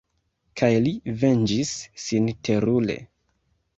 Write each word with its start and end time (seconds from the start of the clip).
Kaj 0.61 0.69
li 0.85 0.93
venĝis 1.23 1.75
sin 2.07 2.33
terure. 2.49 2.97